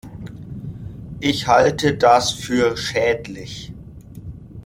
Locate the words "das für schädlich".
1.95-3.71